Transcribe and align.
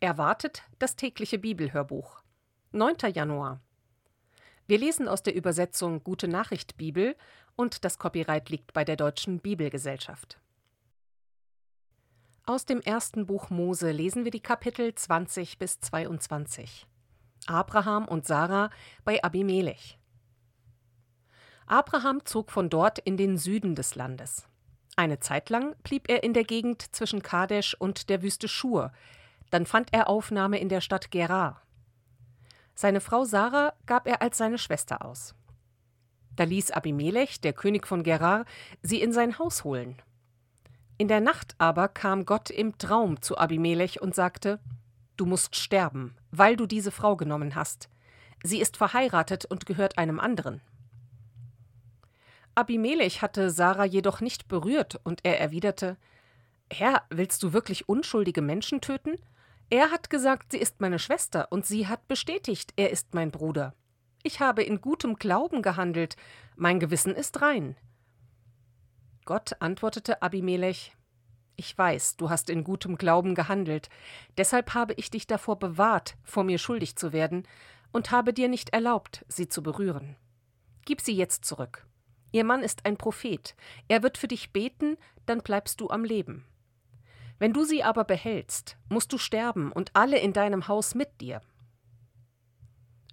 Erwartet 0.00 0.62
das 0.78 0.94
tägliche 0.94 1.38
Bibelhörbuch. 1.38 2.22
9. 2.72 2.96
Januar. 3.14 3.62
Wir 4.66 4.76
lesen 4.76 5.08
aus 5.08 5.22
der 5.22 5.34
Übersetzung 5.34 6.04
Gute 6.04 6.28
Nachricht 6.28 6.76
Bibel 6.76 7.16
und 7.54 7.82
das 7.82 7.98
Copyright 7.98 8.50
liegt 8.50 8.74
bei 8.74 8.84
der 8.84 8.96
Deutschen 8.96 9.40
Bibelgesellschaft. 9.40 10.38
Aus 12.44 12.66
dem 12.66 12.82
ersten 12.82 13.24
Buch 13.24 13.48
Mose 13.48 13.90
lesen 13.90 14.24
wir 14.24 14.30
die 14.30 14.42
Kapitel 14.42 14.94
20 14.94 15.58
bis 15.58 15.80
22. 15.80 16.86
Abraham 17.46 18.06
und 18.06 18.26
Sarah 18.26 18.68
bei 19.02 19.24
Abimelech. 19.24 19.98
Abraham 21.64 22.22
zog 22.26 22.52
von 22.52 22.68
dort 22.68 22.98
in 22.98 23.16
den 23.16 23.38
Süden 23.38 23.74
des 23.74 23.94
Landes. 23.94 24.46
Eine 24.94 25.20
Zeit 25.20 25.48
lang 25.48 25.74
blieb 25.84 26.10
er 26.10 26.22
in 26.22 26.34
der 26.34 26.44
Gegend 26.44 26.94
zwischen 26.94 27.22
Kadesh 27.22 27.74
und 27.74 28.10
der 28.10 28.22
Wüste 28.22 28.46
Schur, 28.46 28.92
dann 29.50 29.66
fand 29.66 29.92
er 29.92 30.08
Aufnahme 30.08 30.58
in 30.58 30.68
der 30.68 30.80
Stadt 30.80 31.10
Gerar. 31.10 31.62
Seine 32.74 33.00
Frau 33.00 33.24
Sarah 33.24 33.72
gab 33.86 34.06
er 34.06 34.20
als 34.22 34.38
seine 34.38 34.58
Schwester 34.58 35.04
aus. 35.04 35.34
Da 36.36 36.44
ließ 36.44 36.70
Abimelech, 36.70 37.40
der 37.40 37.54
König 37.54 37.86
von 37.86 38.02
Gerar, 38.02 38.44
sie 38.82 39.00
in 39.00 39.12
sein 39.12 39.38
Haus 39.38 39.64
holen. 39.64 39.96
In 40.98 41.08
der 41.08 41.20
Nacht 41.20 41.54
aber 41.58 41.88
kam 41.88 42.26
Gott 42.26 42.50
im 42.50 42.76
Traum 42.78 43.22
zu 43.22 43.38
Abimelech 43.38 44.02
und 44.02 44.14
sagte: 44.14 44.60
Du 45.16 45.24
musst 45.24 45.56
sterben, 45.56 46.16
weil 46.30 46.56
du 46.56 46.66
diese 46.66 46.90
Frau 46.90 47.16
genommen 47.16 47.54
hast. 47.54 47.88
Sie 48.42 48.60
ist 48.60 48.76
verheiratet 48.76 49.46
und 49.46 49.64
gehört 49.66 49.96
einem 49.96 50.20
anderen. 50.20 50.60
Abimelech 52.54 53.22
hatte 53.22 53.50
Sarah 53.50 53.84
jedoch 53.84 54.20
nicht 54.20 54.48
berührt, 54.48 55.00
und 55.04 55.20
er 55.24 55.40
erwiderte: 55.40 55.96
Herr, 56.70 57.02
willst 57.10 57.42
du 57.42 57.52
wirklich 57.52 57.88
unschuldige 57.88 58.42
Menschen 58.42 58.80
töten? 58.80 59.16
Er 59.68 59.90
hat 59.90 60.10
gesagt, 60.10 60.52
sie 60.52 60.58
ist 60.58 60.80
meine 60.80 60.98
Schwester, 60.98 61.50
und 61.50 61.66
sie 61.66 61.88
hat 61.88 62.06
bestätigt, 62.06 62.72
er 62.76 62.90
ist 62.90 63.14
mein 63.14 63.30
Bruder. 63.30 63.74
Ich 64.22 64.40
habe 64.40 64.62
in 64.62 64.80
gutem 64.80 65.16
Glauben 65.16 65.60
gehandelt, 65.62 66.16
mein 66.54 66.78
Gewissen 66.78 67.14
ist 67.14 67.42
rein. 67.42 67.76
Gott 69.24 69.56
antwortete 69.60 70.22
Abimelech 70.22 70.96
Ich 71.56 71.76
weiß, 71.76 72.16
du 72.16 72.30
hast 72.30 72.48
in 72.48 72.62
gutem 72.62 72.96
Glauben 72.96 73.34
gehandelt, 73.34 73.88
deshalb 74.36 74.74
habe 74.74 74.94
ich 74.94 75.10
dich 75.10 75.26
davor 75.26 75.58
bewahrt, 75.58 76.16
vor 76.22 76.44
mir 76.44 76.58
schuldig 76.58 76.94
zu 76.96 77.12
werden, 77.12 77.46
und 77.92 78.12
habe 78.12 78.32
dir 78.32 78.48
nicht 78.48 78.70
erlaubt, 78.70 79.24
sie 79.26 79.48
zu 79.48 79.62
berühren. 79.62 80.16
Gib 80.84 81.00
sie 81.00 81.16
jetzt 81.16 81.44
zurück. 81.44 81.86
Ihr 82.30 82.44
Mann 82.44 82.62
ist 82.62 82.86
ein 82.86 82.96
Prophet, 82.96 83.56
er 83.88 84.04
wird 84.04 84.18
für 84.18 84.28
dich 84.28 84.52
beten, 84.52 84.96
dann 85.24 85.40
bleibst 85.40 85.80
du 85.80 85.88
am 85.90 86.04
Leben. 86.04 86.44
Wenn 87.38 87.52
du 87.52 87.64
sie 87.64 87.82
aber 87.82 88.04
behältst, 88.04 88.76
musst 88.88 89.12
du 89.12 89.18
sterben 89.18 89.72
und 89.72 89.90
alle 89.94 90.18
in 90.18 90.32
deinem 90.32 90.68
Haus 90.68 90.94
mit 90.94 91.20
dir. 91.20 91.42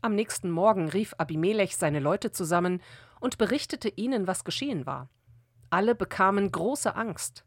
Am 0.02 0.16
nächsten 0.16 0.50
Morgen 0.50 0.90
rief 0.90 1.14
Abimelech 1.18 1.78
seine 1.78 2.00
Leute 2.00 2.32
zusammen 2.32 2.82
und 3.20 3.38
berichtete 3.38 3.90
ihnen, 3.90 4.28
was 4.28 4.44
geschehen 4.44 4.86
war. 4.86 5.10
Alle 5.70 5.96
bekamen 5.96 6.52
große 6.52 6.96
Angst. 6.96 7.46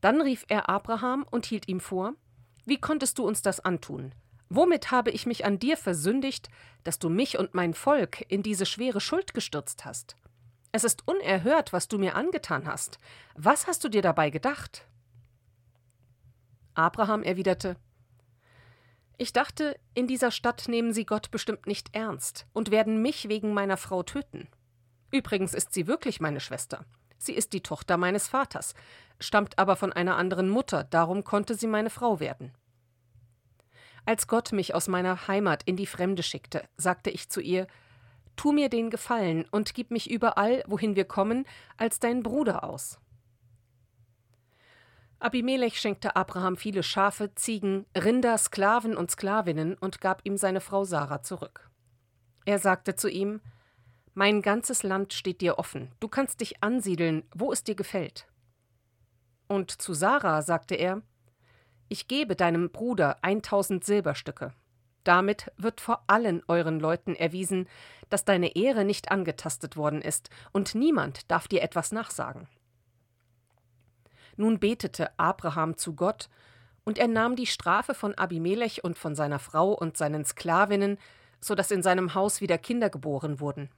Dann 0.00 0.20
rief 0.20 0.44
er 0.48 0.68
Abraham 0.68 1.24
und 1.30 1.46
hielt 1.46 1.68
ihm 1.68 1.80
vor: 1.80 2.14
Wie 2.66 2.78
konntest 2.78 3.18
du 3.18 3.26
uns 3.26 3.40
das 3.40 3.60
antun? 3.60 4.14
Womit 4.50 4.90
habe 4.90 5.10
ich 5.10 5.24
mich 5.24 5.46
an 5.46 5.58
dir 5.58 5.78
versündigt, 5.78 6.50
dass 6.84 6.98
du 6.98 7.08
mich 7.08 7.38
und 7.38 7.54
mein 7.54 7.72
Volk 7.72 8.22
in 8.28 8.42
diese 8.42 8.66
schwere 8.66 9.00
Schuld 9.00 9.32
gestürzt 9.32 9.86
hast? 9.86 10.16
Es 10.72 10.84
ist 10.84 11.08
unerhört, 11.08 11.72
was 11.72 11.88
du 11.88 11.98
mir 11.98 12.14
angetan 12.14 12.66
hast. 12.66 12.98
Was 13.34 13.66
hast 13.66 13.84
du 13.84 13.88
dir 13.88 14.02
dabei 14.02 14.28
gedacht? 14.28 14.86
Abraham 16.74 17.22
erwiderte 17.22 17.76
Ich 19.18 19.32
dachte, 19.32 19.78
in 19.94 20.06
dieser 20.06 20.30
Stadt 20.30 20.68
nehmen 20.68 20.92
sie 20.92 21.04
Gott 21.04 21.30
bestimmt 21.30 21.66
nicht 21.66 21.94
ernst 21.94 22.46
und 22.52 22.70
werden 22.70 23.02
mich 23.02 23.28
wegen 23.28 23.52
meiner 23.52 23.76
Frau 23.76 24.02
töten. 24.02 24.48
Übrigens 25.10 25.52
ist 25.52 25.74
sie 25.74 25.86
wirklich 25.86 26.20
meine 26.20 26.40
Schwester. 26.40 26.84
Sie 27.18 27.34
ist 27.34 27.52
die 27.52 27.60
Tochter 27.60 27.98
meines 27.98 28.28
Vaters, 28.28 28.74
stammt 29.20 29.58
aber 29.58 29.76
von 29.76 29.92
einer 29.92 30.16
anderen 30.16 30.48
Mutter, 30.48 30.84
darum 30.84 31.22
konnte 31.22 31.54
sie 31.54 31.68
meine 31.68 31.90
Frau 31.90 32.18
werden. 32.18 32.52
Als 34.04 34.26
Gott 34.26 34.52
mich 34.52 34.74
aus 34.74 34.88
meiner 34.88 35.28
Heimat 35.28 35.62
in 35.64 35.76
die 35.76 35.86
Fremde 35.86 36.22
schickte, 36.22 36.64
sagte 36.76 37.10
ich 37.10 37.28
zu 37.28 37.40
ihr 37.40 37.68
Tu 38.34 38.50
mir 38.50 38.68
den 38.68 38.90
Gefallen 38.90 39.44
und 39.50 39.74
gib 39.74 39.90
mich 39.90 40.10
überall, 40.10 40.64
wohin 40.66 40.96
wir 40.96 41.04
kommen, 41.04 41.44
als 41.76 42.00
dein 42.00 42.22
Bruder 42.22 42.64
aus. 42.64 42.98
Abimelech 45.22 45.78
schenkte 45.78 46.16
Abraham 46.16 46.56
viele 46.56 46.82
Schafe, 46.82 47.32
Ziegen, 47.36 47.86
Rinder, 47.96 48.36
Sklaven 48.36 48.96
und 48.96 49.12
Sklavinnen 49.12 49.74
und 49.78 50.00
gab 50.00 50.20
ihm 50.24 50.36
seine 50.36 50.60
Frau 50.60 50.82
Sarah 50.84 51.22
zurück. 51.22 51.70
Er 52.44 52.58
sagte 52.58 52.96
zu 52.96 53.08
ihm: 53.08 53.40
Mein 54.14 54.42
ganzes 54.42 54.82
Land 54.82 55.12
steht 55.12 55.40
dir 55.40 55.60
offen, 55.60 55.92
du 56.00 56.08
kannst 56.08 56.40
dich 56.40 56.64
ansiedeln, 56.64 57.22
wo 57.32 57.52
es 57.52 57.62
dir 57.62 57.76
gefällt. 57.76 58.26
Und 59.46 59.70
zu 59.70 59.94
Sarah 59.94 60.42
sagte 60.42 60.74
er: 60.74 61.02
Ich 61.88 62.08
gebe 62.08 62.34
deinem 62.34 62.70
Bruder 62.70 63.18
eintausend 63.22 63.84
Silberstücke. 63.84 64.52
Damit 65.04 65.52
wird 65.56 65.80
vor 65.80 66.02
allen 66.08 66.42
euren 66.48 66.80
Leuten 66.80 67.14
erwiesen, 67.14 67.68
dass 68.08 68.24
deine 68.24 68.56
Ehre 68.56 68.84
nicht 68.84 69.12
angetastet 69.12 69.76
worden 69.76 70.02
ist, 70.02 70.30
und 70.50 70.74
niemand 70.74 71.30
darf 71.30 71.46
dir 71.46 71.62
etwas 71.62 71.92
nachsagen. 71.92 72.48
Nun 74.36 74.58
betete 74.58 75.10
Abraham 75.18 75.76
zu 75.76 75.94
Gott, 75.94 76.28
und 76.84 76.98
er 76.98 77.08
nahm 77.08 77.36
die 77.36 77.46
Strafe 77.46 77.94
von 77.94 78.14
Abimelech 78.14 78.82
und 78.82 78.98
von 78.98 79.14
seiner 79.14 79.38
Frau 79.38 79.72
und 79.72 79.96
seinen 79.96 80.24
Sklavinnen, 80.24 80.98
so 81.40 81.54
dass 81.54 81.70
in 81.70 81.82
seinem 81.82 82.14
Haus 82.14 82.40
wieder 82.40 82.58
Kinder 82.58 82.90
geboren 82.90 83.40
wurden. 83.40 83.70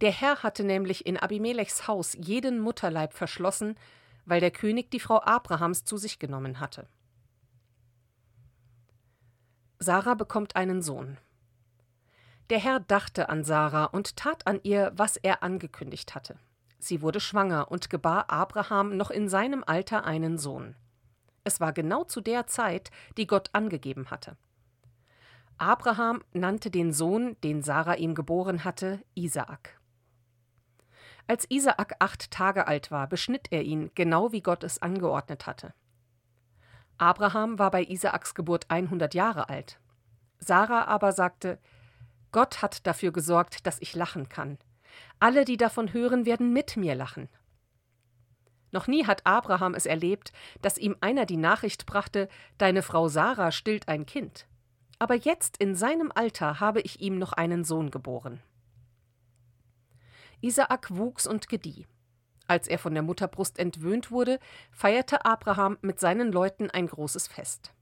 Der 0.00 0.10
Herr 0.10 0.42
hatte 0.42 0.64
nämlich 0.64 1.06
in 1.06 1.18
Abimelechs 1.18 1.86
Haus 1.86 2.14
jeden 2.18 2.60
Mutterleib 2.60 3.12
verschlossen, 3.12 3.76
weil 4.26 4.40
der 4.40 4.50
König 4.50 4.90
die 4.90 5.00
Frau 5.00 5.20
Abrahams 5.20 5.84
zu 5.84 5.96
sich 5.96 6.18
genommen 6.18 6.60
hatte. 6.60 6.88
Sarah 9.78 10.14
bekommt 10.14 10.56
einen 10.56 10.82
Sohn. 10.82 11.18
Der 12.50 12.58
Herr 12.58 12.80
dachte 12.80 13.28
an 13.28 13.44
Sarah 13.44 13.84
und 13.84 14.16
tat 14.16 14.46
an 14.46 14.60
ihr, 14.62 14.92
was 14.96 15.16
er 15.16 15.42
angekündigt 15.42 16.14
hatte. 16.14 16.38
Sie 16.84 17.00
wurde 17.00 17.18
schwanger 17.18 17.70
und 17.70 17.88
gebar 17.88 18.28
Abraham 18.28 18.94
noch 18.94 19.10
in 19.10 19.30
seinem 19.30 19.64
Alter 19.66 20.04
einen 20.04 20.36
Sohn. 20.36 20.76
Es 21.42 21.58
war 21.58 21.72
genau 21.72 22.04
zu 22.04 22.20
der 22.20 22.46
Zeit, 22.46 22.90
die 23.16 23.26
Gott 23.26 23.48
angegeben 23.54 24.10
hatte. 24.10 24.36
Abraham 25.56 26.22
nannte 26.34 26.70
den 26.70 26.92
Sohn, 26.92 27.40
den 27.42 27.62
Sarah 27.62 27.94
ihm 27.94 28.14
geboren 28.14 28.64
hatte, 28.64 29.02
Isaak. 29.14 29.80
Als 31.26 31.50
Isaak 31.50 31.96
acht 32.00 32.30
Tage 32.30 32.66
alt 32.66 32.90
war, 32.90 33.06
beschnitt 33.06 33.50
er 33.50 33.62
ihn, 33.62 33.90
genau 33.94 34.32
wie 34.32 34.42
Gott 34.42 34.62
es 34.62 34.82
angeordnet 34.82 35.46
hatte. 35.46 35.72
Abraham 36.98 37.58
war 37.58 37.70
bei 37.70 37.82
Isaaks 37.82 38.34
Geburt 38.34 38.66
100 38.68 39.14
Jahre 39.14 39.48
alt. 39.48 39.80
Sarah 40.38 40.84
aber 40.84 41.12
sagte: 41.12 41.58
Gott 42.30 42.60
hat 42.60 42.86
dafür 42.86 43.10
gesorgt, 43.10 43.66
dass 43.66 43.80
ich 43.80 43.94
lachen 43.94 44.28
kann. 44.28 44.58
Alle, 45.20 45.44
die 45.44 45.56
davon 45.56 45.92
hören, 45.92 46.26
werden 46.26 46.52
mit 46.52 46.76
mir 46.76 46.94
lachen. 46.94 47.28
Noch 48.72 48.88
nie 48.88 49.06
hat 49.06 49.24
Abraham 49.24 49.74
es 49.74 49.86
erlebt, 49.86 50.32
dass 50.60 50.78
ihm 50.78 50.96
einer 51.00 51.26
die 51.26 51.36
Nachricht 51.36 51.86
brachte, 51.86 52.28
deine 52.58 52.82
Frau 52.82 53.08
Sarah 53.08 53.52
stillt 53.52 53.88
ein 53.88 54.04
Kind. 54.04 54.48
Aber 54.98 55.14
jetzt 55.14 55.56
in 55.58 55.74
seinem 55.74 56.10
Alter 56.12 56.60
habe 56.60 56.80
ich 56.80 57.00
ihm 57.00 57.18
noch 57.18 57.32
einen 57.32 57.64
Sohn 57.64 57.90
geboren. 57.90 58.42
Isaak 60.40 60.96
wuchs 60.96 61.26
und 61.26 61.48
gedieh. 61.48 61.86
Als 62.46 62.68
er 62.68 62.78
von 62.78 62.94
der 62.94 63.02
Mutterbrust 63.02 63.58
entwöhnt 63.58 64.10
wurde, 64.10 64.38
feierte 64.70 65.24
Abraham 65.24 65.78
mit 65.80 65.98
seinen 65.98 66.32
Leuten 66.32 66.68
ein 66.70 66.86
großes 66.86 67.28
Fest. 67.28 67.72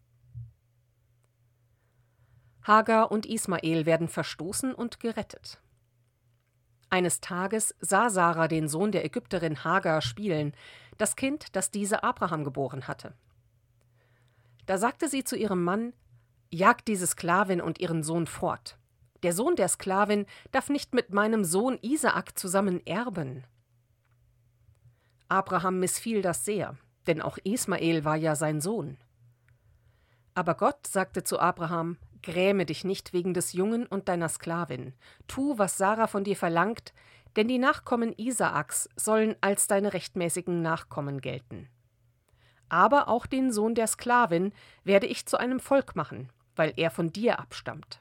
Hagar 2.63 3.11
und 3.11 3.27
Ismael 3.27 3.87
werden 3.87 4.09
verstoßen 4.09 4.75
und 4.75 5.01
gerettet. 5.01 5.61
Eines 6.93 7.23
Tages 7.23 7.75
sah 7.81 8.11
Sarah 8.11 8.49
den 8.49 8.69
Sohn 8.69 8.93
der 8.93 9.03
Ägypterin 9.03 9.65
Hagar 9.65 10.03
spielen, 10.03 10.53
das 10.99 11.17
Kind, 11.17 11.57
das 11.57 11.71
diese 11.71 12.05
Abraham 12.05 12.45
geboren 12.45 12.87
hatte. 12.87 13.15
Da 14.67 14.77
sagte 14.77 15.09
sie 15.09 15.25
zu 15.25 15.35
ihrem 15.35 15.65
Mann: 15.65 15.95
Jagt 16.51 16.89
diese 16.89 17.07
Sklavin 17.07 17.63
und 17.63 17.81
ihren 17.81 18.03
Sohn 18.03 18.27
fort. 18.27 18.77
Der 19.23 19.33
Sohn 19.33 19.57
der 19.57 19.69
Sklavin 19.69 20.27
darf 20.51 20.69
nicht 20.69 20.93
mit 20.93 21.15
meinem 21.15 21.45
Sohn 21.45 21.79
Isaak 21.81 22.39
zusammen 22.39 22.87
erben. 22.87 23.45
Abraham 25.31 25.81
missfiel 25.81 26.21
das 26.21 26.45
sehr, 26.45 26.77
denn 27.07 27.23
auch 27.23 27.39
Ismael 27.43 28.05
war 28.05 28.17
ja 28.17 28.37
sein 28.37 28.61
Sohn. 28.61 28.99
Aber 30.35 30.57
Gott 30.57 30.87
sagte 30.87 31.25
zu 31.25 31.39
Abraham: 31.39 31.97
Gräme 32.23 32.67
dich 32.67 32.85
nicht 32.85 33.13
wegen 33.13 33.35
des 33.35 33.53
Jungen 33.53 33.87
und 33.87 34.09
deiner 34.09 34.29
Sklavin. 34.29 34.95
Tu, 35.27 35.59
was 35.59 35.77
Sarah 35.77 36.07
von 36.07 36.25
dir 36.25 36.37
verlangt, 36.37 36.93
denn 37.37 37.49
die 37.49 37.59
Nachkommen 37.59 38.15
Isaaks 38.17 38.89
sollen 38.97 39.37
als 39.41 39.67
deine 39.67 39.93
rechtmäßigen 39.93 40.63
Nachkommen 40.63 41.21
gelten. 41.21 41.69
aber 42.73 43.09
auch 43.09 43.27
den 43.27 43.53
Sohn 43.53 43.75
der 43.75 43.87
Sklavin 43.87 44.53
werde 44.83 45.07
ich 45.07 45.27
zu 45.27 45.37
einem 45.37 45.61
Volk 45.61 45.95
machen, 45.95 46.31
weil 46.57 46.73
er 46.77 46.91
von 46.91 47.13
dir 47.13 47.39
abstammt. 47.39 48.01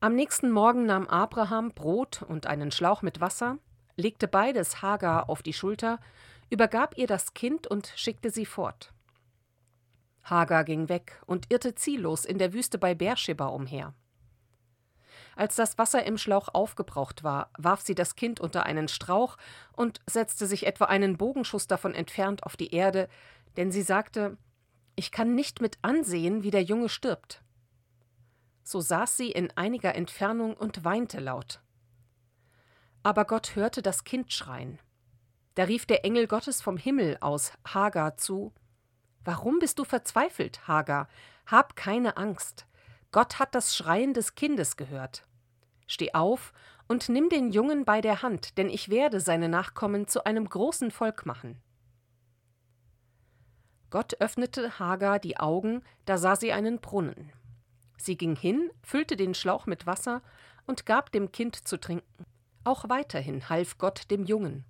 Am 0.00 0.16
nächsten 0.16 0.50
Morgen 0.50 0.84
nahm 0.84 1.06
Abraham 1.06 1.70
Brot 1.70 2.22
und 2.22 2.48
einen 2.48 2.72
Schlauch 2.72 3.02
mit 3.02 3.20
Wasser, 3.20 3.58
legte 3.94 4.26
beides 4.26 4.82
Hagar 4.82 5.30
auf 5.30 5.42
die 5.42 5.52
Schulter, 5.52 6.00
übergab 6.50 6.98
ihr 6.98 7.06
das 7.06 7.34
Kind 7.34 7.68
und 7.68 7.92
schickte 7.94 8.30
sie 8.30 8.46
fort. 8.46 8.92
Hagar 10.28 10.64
ging 10.64 10.88
weg 10.88 11.22
und 11.26 11.50
irrte 11.50 11.74
ziellos 11.74 12.24
in 12.24 12.38
der 12.38 12.52
Wüste 12.52 12.78
bei 12.78 12.94
Beersheba 12.94 13.46
umher. 13.46 13.94
Als 15.36 15.54
das 15.54 15.78
Wasser 15.78 16.04
im 16.04 16.18
Schlauch 16.18 16.48
aufgebraucht 16.52 17.22
war, 17.22 17.50
warf 17.58 17.82
sie 17.82 17.94
das 17.94 18.16
Kind 18.16 18.40
unter 18.40 18.64
einen 18.64 18.88
Strauch 18.88 19.36
und 19.72 20.00
setzte 20.06 20.46
sich 20.46 20.66
etwa 20.66 20.86
einen 20.86 21.16
Bogenschuss 21.16 21.66
davon 21.66 21.94
entfernt 21.94 22.42
auf 22.44 22.56
die 22.56 22.74
Erde, 22.74 23.08
denn 23.56 23.70
sie 23.70 23.82
sagte 23.82 24.36
Ich 24.96 25.12
kann 25.12 25.34
nicht 25.34 25.60
mit 25.60 25.78
ansehen, 25.82 26.42
wie 26.42 26.50
der 26.50 26.62
Junge 26.62 26.88
stirbt. 26.88 27.42
So 28.64 28.80
saß 28.80 29.16
sie 29.16 29.30
in 29.30 29.52
einiger 29.56 29.94
Entfernung 29.94 30.54
und 30.54 30.84
weinte 30.84 31.20
laut. 31.20 31.60
Aber 33.02 33.26
Gott 33.26 33.54
hörte 33.54 33.82
das 33.82 34.02
Kind 34.02 34.32
schreien. 34.32 34.80
Da 35.54 35.64
rief 35.64 35.86
der 35.86 36.04
Engel 36.04 36.26
Gottes 36.26 36.62
vom 36.62 36.76
Himmel 36.76 37.18
aus 37.20 37.52
Hagar 37.64 38.16
zu 38.16 38.52
Warum 39.26 39.58
bist 39.58 39.80
du 39.80 39.84
verzweifelt, 39.84 40.68
Hagar? 40.68 41.08
Hab 41.46 41.74
keine 41.74 42.16
Angst. 42.16 42.64
Gott 43.10 43.40
hat 43.40 43.56
das 43.56 43.76
Schreien 43.76 44.14
des 44.14 44.36
Kindes 44.36 44.76
gehört. 44.76 45.24
Steh 45.88 46.14
auf 46.14 46.52
und 46.86 47.08
nimm 47.08 47.28
den 47.28 47.50
Jungen 47.50 47.84
bei 47.84 48.00
der 48.00 48.22
Hand, 48.22 48.56
denn 48.56 48.68
ich 48.68 48.88
werde 48.88 49.20
seine 49.20 49.48
Nachkommen 49.48 50.06
zu 50.06 50.24
einem 50.24 50.48
großen 50.48 50.92
Volk 50.92 51.26
machen. 51.26 51.60
Gott 53.90 54.14
öffnete 54.20 54.78
Hagar 54.78 55.18
die 55.18 55.38
Augen, 55.38 55.82
da 56.04 56.18
sah 56.18 56.36
sie 56.36 56.52
einen 56.52 56.80
Brunnen. 56.80 57.32
Sie 57.96 58.16
ging 58.16 58.36
hin, 58.36 58.70
füllte 58.84 59.16
den 59.16 59.34
Schlauch 59.34 59.66
mit 59.66 59.86
Wasser 59.86 60.22
und 60.68 60.86
gab 60.86 61.10
dem 61.10 61.32
Kind 61.32 61.66
zu 61.66 61.80
trinken. 61.80 62.26
Auch 62.62 62.88
weiterhin 62.88 63.48
half 63.48 63.76
Gott 63.76 64.08
dem 64.12 64.24
Jungen. 64.24 64.64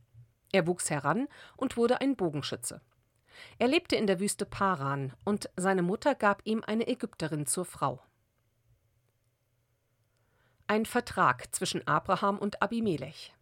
Er 0.51 0.67
wuchs 0.67 0.89
heran 0.89 1.29
und 1.59 1.77
wurde 1.77 2.01
ein 2.01 2.17
Bogenschütze. 2.17 2.81
Er 3.59 3.69
lebte 3.69 3.97
in 3.97 4.07
der 4.07 4.21
Wüste 4.21 4.47
Paran, 4.47 5.13
und 5.25 5.51
seine 5.57 5.83
Mutter 5.83 6.15
gab 6.15 6.43
ihm 6.45 6.63
eine 6.67 6.87
Ägypterin 6.87 7.47
zur 7.47 7.65
Frau 7.65 8.03
ein 10.67 10.85
Vertrag 10.85 11.55
zwischen 11.55 11.87
Abraham 11.87 12.39
und 12.39 12.63
Abimelech. 12.63 13.33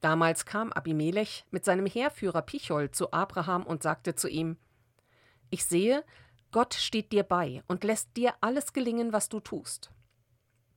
Damals 0.00 0.46
kam 0.46 0.72
Abimelech 0.72 1.44
mit 1.50 1.64
seinem 1.64 1.86
Heerführer 1.86 2.42
Pichol 2.42 2.90
zu 2.90 3.12
Abraham 3.12 3.64
und 3.64 3.82
sagte 3.82 4.14
zu 4.14 4.28
ihm: 4.28 4.56
Ich 5.50 5.64
sehe, 5.64 6.04
Gott 6.52 6.74
steht 6.74 7.12
dir 7.12 7.24
bei 7.24 7.62
und 7.66 7.84
lässt 7.84 8.16
dir 8.16 8.34
alles 8.40 8.72
gelingen, 8.72 9.12
was 9.12 9.28
du 9.28 9.40
tust. 9.40 9.90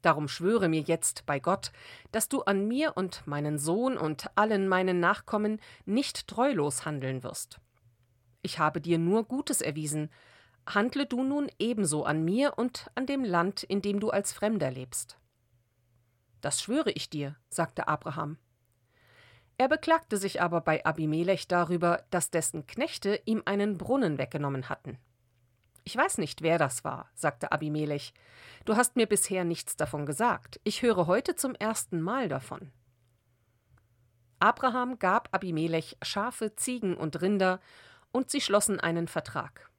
Darum 0.02 0.28
schwöre 0.28 0.68
mir 0.68 0.82
jetzt 0.82 1.28
bei 1.28 1.40
Gott, 1.40 1.72
dass 2.12 2.28
du 2.28 2.42
an 2.42 2.68
mir 2.68 2.98
und 2.98 3.26
meinen 3.28 3.60
Sohn 3.60 3.98
und 3.98 4.26
allen 4.36 4.68
meinen 4.68 5.00
Nachkommen 5.00 5.62
nicht 5.86 6.28
treulos 6.28 6.86
handeln 6.86 7.22
wirst. 7.22 7.60
Ich 8.42 8.60
habe 8.60 8.82
dir 8.82 8.98
nur 8.98 9.24
Gutes 9.26 9.62
erwiesen, 9.62 10.10
handle 10.66 11.06
du 11.06 11.24
nun 11.24 11.50
ebenso 11.60 12.04
an 12.04 12.24
mir 12.24 12.58
und 12.58 12.90
an 12.96 13.06
dem 13.06 13.24
Land, 13.24 13.64
in 13.64 13.82
dem 13.82 14.00
du 14.00 14.10
als 14.10 14.34
Fremder 14.34 14.72
lebst. 14.72 15.18
Das 16.42 16.62
schwöre 16.62 16.92
ich 16.92 17.10
dir, 17.10 17.36
sagte 17.50 17.88
Abraham. 17.88 18.38
Er 19.58 19.68
beklagte 19.68 20.18
sich 20.18 20.42
aber 20.42 20.62
bei 20.62 20.84
Abimelech 20.86 21.48
darüber, 21.48 22.04
dass 22.10 22.32
dessen 22.32 22.66
Knechte 22.66 23.22
ihm 23.26 23.44
einen 23.46 23.78
Brunnen 23.78 24.18
weggenommen 24.18 24.70
hatten. 24.70 24.98
Ich 25.84 25.96
weiß 25.96 26.18
nicht, 26.18 26.42
wer 26.42 26.58
das 26.58 26.84
war, 26.84 27.10
sagte 27.14 27.52
Abimelech. 27.52 28.14
Du 28.66 28.76
hast 28.76 28.96
mir 28.96 29.08
bisher 29.08 29.44
nichts 29.44 29.76
davon 29.76 30.06
gesagt. 30.06 30.60
Ich 30.64 30.82
höre 30.82 31.08
heute 31.08 31.36
zum 31.36 31.54
ersten 31.56 32.02
Mal 32.02 32.28
davon. 32.28 32.72
Abraham 34.40 34.98
gab 34.98 35.30
Abimelech 35.32 35.98
Schafe, 36.02 36.56
Ziegen 36.56 36.96
und 36.98 37.22
Rinder, 37.22 37.60
und 38.12 38.30
sie 38.30 38.42
schlossen 38.42 38.80
einen 38.80 39.08
Vertrag. 39.08 39.70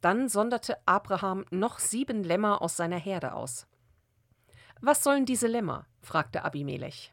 Dann 0.00 0.28
sonderte 0.28 0.76
Abraham 0.86 1.44
noch 1.50 1.78
sieben 1.78 2.24
Lämmer 2.24 2.60
aus 2.60 2.76
seiner 2.76 2.98
Herde 2.98 3.34
aus. 3.34 3.66
Was 4.80 5.04
sollen 5.04 5.26
diese 5.26 5.46
Lämmer? 5.46 5.86
fragte 6.00 6.44
Abimelech. 6.44 7.12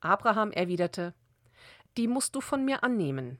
Abraham 0.00 0.50
erwiderte 0.50 1.14
Die 1.96 2.06
musst 2.06 2.34
du 2.34 2.40
von 2.40 2.64
mir 2.64 2.84
annehmen. 2.84 3.38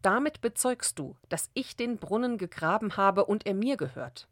Damit 0.00 0.40
bezeugst 0.40 0.98
du, 0.98 1.16
dass 1.28 1.50
ich 1.54 1.76
den 1.76 1.98
Brunnen 1.98 2.38
gegraben 2.38 2.96
habe 2.96 3.26
und 3.26 3.46
er 3.46 3.54
mir 3.54 3.76
gehört. 3.76 4.28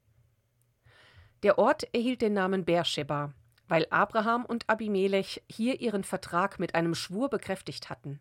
Der 1.43 1.59
Ort 1.59 1.85
erhielt 1.95 2.23
den 2.23 2.33
Namen 2.33 2.65
Beersheba, 2.65 3.33
weil 3.69 3.87
Abraham 3.91 4.45
und 4.45 4.69
Abimelech 4.69 5.43
hier 5.49 5.81
ihren 5.81 6.05
Vertrag 6.05 6.59
mit 6.59 6.75
einem 6.75 6.95
Schwur 6.95 7.31
bekräftigt 7.31 7.89
hatten. 7.89 8.21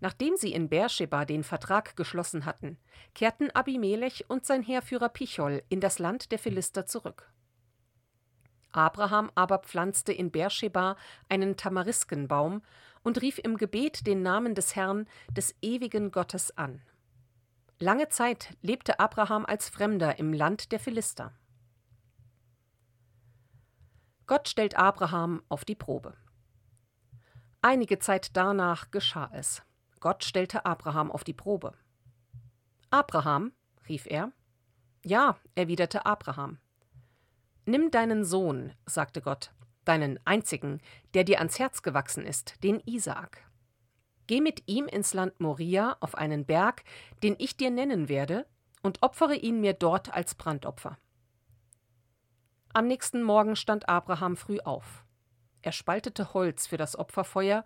Nachdem 0.00 0.36
sie 0.36 0.52
in 0.52 0.68
Beersheba 0.68 1.24
den 1.24 1.42
Vertrag 1.42 1.96
geschlossen 1.96 2.44
hatten, 2.44 2.78
kehrten 3.14 3.50
Abimelech 3.50 4.28
und 4.28 4.44
sein 4.44 4.62
Heerführer 4.62 5.08
Pichol 5.08 5.62
in 5.68 5.80
das 5.80 5.98
Land 5.98 6.32
der 6.32 6.38
Philister 6.38 6.86
zurück. 6.86 7.32
Abraham 8.72 9.30
aber 9.34 9.60
pflanzte 9.60 10.12
in 10.12 10.30
Beersheba 10.30 10.96
einen 11.28 11.56
Tamariskenbaum 11.56 12.62
und 13.02 13.22
rief 13.22 13.38
im 13.38 13.56
Gebet 13.56 14.06
den 14.06 14.22
Namen 14.22 14.54
des 14.54 14.76
Herrn, 14.76 15.06
des 15.30 15.54
ewigen 15.62 16.10
Gottes 16.10 16.56
an. 16.58 16.82
Lange 17.78 18.08
Zeit 18.08 18.56
lebte 18.62 19.00
Abraham 19.00 19.46
als 19.46 19.68
Fremder 19.68 20.18
im 20.18 20.32
Land 20.32 20.72
der 20.72 20.80
Philister. 20.80 21.32
Gott 24.26 24.48
stellt 24.48 24.76
Abraham 24.76 25.42
auf 25.48 25.64
die 25.64 25.74
Probe. 25.74 26.14
Einige 27.62 27.98
Zeit 27.98 28.36
danach 28.36 28.90
geschah 28.90 29.30
es. 29.32 29.62
Gott 30.00 30.24
stellte 30.24 30.64
Abraham 30.64 31.10
auf 31.10 31.24
die 31.24 31.32
Probe. 31.32 31.72
Abraham, 32.90 33.52
rief 33.88 34.06
er. 34.06 34.32
Ja, 35.04 35.36
erwiderte 35.54 36.06
Abraham. 36.06 36.58
Nimm 37.64 37.90
deinen 37.90 38.24
Sohn, 38.24 38.72
sagte 38.86 39.20
Gott, 39.20 39.52
deinen 39.84 40.20
einzigen, 40.24 40.80
der 41.14 41.24
dir 41.24 41.38
ans 41.38 41.58
Herz 41.58 41.82
gewachsen 41.82 42.24
ist, 42.24 42.62
den 42.62 42.80
Isaak. 42.80 43.46
Geh 44.26 44.40
mit 44.40 44.62
ihm 44.66 44.86
ins 44.86 45.14
Land 45.14 45.40
Moria 45.40 45.96
auf 46.00 46.16
einen 46.16 46.44
Berg, 46.44 46.82
den 47.22 47.36
ich 47.38 47.56
dir 47.56 47.70
nennen 47.70 48.08
werde, 48.08 48.46
und 48.82 49.02
opfere 49.02 49.34
ihn 49.34 49.60
mir 49.60 49.72
dort 49.72 50.12
als 50.12 50.34
Brandopfer. 50.34 50.98
Am 52.72 52.86
nächsten 52.86 53.22
Morgen 53.22 53.56
stand 53.56 53.88
Abraham 53.88 54.36
früh 54.36 54.58
auf. 54.60 55.04
Er 55.62 55.72
spaltete 55.72 56.34
Holz 56.34 56.66
für 56.66 56.76
das 56.76 56.96
Opferfeuer, 56.96 57.64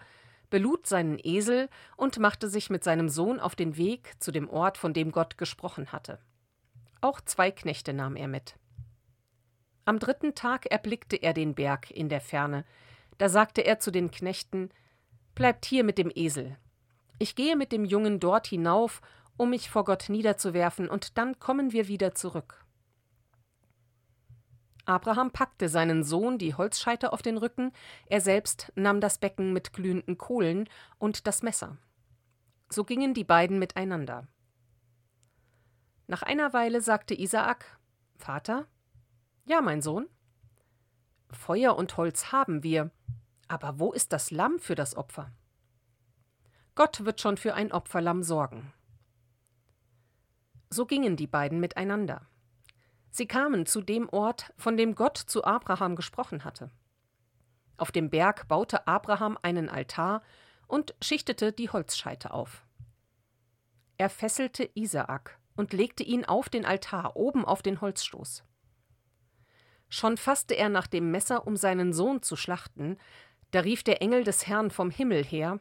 belud 0.51 0.87
seinen 0.87 1.19
Esel 1.23 1.69
und 1.97 2.19
machte 2.19 2.49
sich 2.49 2.71
mit 2.71 2.85
seinem 2.85 3.09
Sohn 3.09 3.41
auf 3.41 3.55
den 3.57 3.77
Weg 3.77 4.15
zu 4.19 4.33
dem 4.33 4.49
Ort, 4.51 4.77
von 4.77 4.93
dem 4.93 5.13
Gott 5.13 5.39
gesprochen 5.39 5.93
hatte. 5.93 6.19
Auch 7.01 7.21
zwei 7.21 7.51
Knechte 7.51 7.93
nahm 7.93 8.17
er 8.17 8.29
mit. 8.29 8.57
Am 9.85 9.99
dritten 9.99 10.35
Tag 10.35 10.67
erblickte 10.67 11.17
er 11.17 11.33
den 11.33 11.55
Berg 11.55 11.91
in 11.91 12.09
der 12.09 12.21
Ferne. 12.21 12.65
Da 13.19 13.29
sagte 13.29 13.63
er 13.63 13.79
zu 13.79 13.91
den 13.91 14.11
Knechten 14.11 14.71
Bleibt 15.35 15.65
hier 15.65 15.85
mit 15.85 15.97
dem 15.97 16.11
Esel. 16.15 16.59
Ich 17.19 17.35
gehe 17.35 17.57
mit 17.57 17.73
dem 17.73 17.85
Jungen 17.85 18.21
dort 18.21 18.47
hinauf, 18.47 19.01
um 19.37 19.51
mich 19.51 19.71
vor 19.71 19.85
Gott 19.85 20.09
niederzuwerfen, 20.09 20.89
und 20.89 21.17
dann 21.17 21.39
kommen 21.39 21.73
wir 21.73 21.89
wieder 21.89 22.15
zurück. 22.15 22.65
Abraham 24.91 25.31
packte 25.31 25.69
seinen 25.69 26.03
Sohn 26.03 26.37
die 26.37 26.55
Holzscheite 26.55 27.13
auf 27.13 27.23
den 27.23 27.37
Rücken, 27.37 27.73
er 28.07 28.21
selbst 28.21 28.73
nahm 28.75 29.01
das 29.01 29.19
Becken 29.19 29.53
mit 29.53 29.73
glühenden 29.73 30.19
Kohlen 30.19 30.69
und 30.99 31.29
das 31.29 31.43
Messer. 31.43 31.77
So 32.69 32.83
gingen 32.83 33.15
die 33.15 33.25
beiden 33.25 33.61
miteinander. 33.61 34.27
Nach 36.09 36.23
einer 36.23 36.53
Weile 36.53 36.81
sagte 36.81 37.15
Isaak 37.15 37.79
Vater, 38.17 38.67
ja, 39.45 39.61
mein 39.61 39.81
Sohn. 39.81 40.09
Feuer 41.31 41.77
und 41.77 41.97
Holz 41.97 42.33
haben 42.33 42.65
wir, 42.65 42.91
aber 43.47 43.79
wo 43.79 43.93
ist 43.93 44.13
das 44.13 44.33
Lamm 44.33 44.59
für 44.59 44.75
das 44.75 44.97
Opfer? 44.97 45.31
Gott 46.75 47.05
wird 47.05 47.21
schon 47.21 47.37
für 47.37 47.55
ein 47.55 47.71
Opferlamm 47.71 48.25
sorgen. 48.25 48.73
So 50.69 50.85
gingen 50.85 51.17
die 51.17 51.29
beiden 51.29 51.61
miteinander. 51.61 52.27
Sie 53.11 53.27
kamen 53.27 53.67
zu 53.67 53.83
dem 53.83 54.09
Ort, 54.09 54.53
von 54.57 54.77
dem 54.77 54.95
Gott 54.95 55.19
zu 55.19 55.45
Abraham 55.45 55.97
gesprochen 55.97 56.45
hatte. 56.45 56.71
Auf 57.77 57.93
dem 57.93 58.11
Berg 58.11 58.47
baute 58.47 58.87
Abraham 58.87 59.39
einen 59.43 59.69
Altar 59.69 60.23
und 60.67 60.95
schichtete 61.03 61.53
die 61.53 61.71
Holzscheite 61.71 62.33
auf. 62.33 62.65
Er 63.97 64.09
fesselte 64.09 64.71
Isaak 64.75 65.39
und 65.57 65.73
legte 65.73 66.03
ihn 66.03 66.25
auf 66.25 66.49
den 66.49 66.65
Altar 66.65 67.17
oben 67.17 67.45
auf 67.45 67.63
den 67.63 67.81
Holzstoß. 67.81 68.45
Schon 69.89 70.17
fasste 70.17 70.55
er 70.55 70.69
nach 70.69 70.87
dem 70.87 71.11
Messer, 71.11 71.47
um 71.47 71.57
seinen 71.57 71.93
Sohn 71.93 72.23
zu 72.23 72.37
schlachten, 72.37 72.97
da 73.51 73.61
rief 73.61 73.83
der 73.83 74.01
Engel 74.01 74.23
des 74.23 74.47
Herrn 74.47 74.71
vom 74.71 74.91
Himmel 74.91 75.25
her 75.25 75.59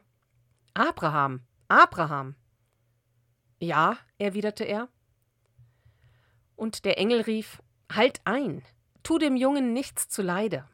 Abraham, 0.74 1.42
Abraham. 1.66 2.36
Ja, 3.58 3.98
erwiderte 4.18 4.64
er. 4.64 4.88
Und 6.60 6.84
der 6.84 6.98
Engel 6.98 7.22
rief 7.22 7.62
Halt 7.90 8.20
ein, 8.26 8.62
tu 9.02 9.16
dem 9.16 9.34
Jungen 9.34 9.72
nichts 9.72 10.10
zuleide. 10.10 10.68